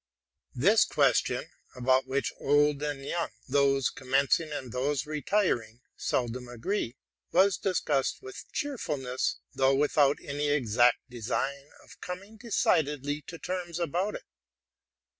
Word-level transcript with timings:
This 0.55 0.83
question, 0.83 1.47
about 1.75 2.07
which 2.07 2.33
old 2.39 2.81
and 2.81 3.05
young, 3.05 3.29
those 3.47 3.89
«commencing 3.91 4.51
and 4.51 4.71
those 4.71 5.05
retiring, 5.05 5.81
seldom 5.95 6.47
agree, 6.47 6.95
was 7.31 7.55
discussed 7.55 8.19
with 8.19 8.45
cheerfulness, 8.51 9.35
though 9.53 9.75
without 9.75 10.17
any 10.23 10.47
exact 10.49 11.07
design 11.07 11.69
of 11.83 12.01
coming 12.01 12.37
decidedly 12.37 13.21
to 13.27 13.37
terms 13.37 13.77
about 13.77 14.15
it. 14.15 14.25